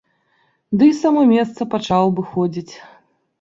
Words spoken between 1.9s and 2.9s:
абыходзіць.